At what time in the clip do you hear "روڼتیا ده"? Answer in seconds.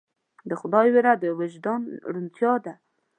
2.13-2.73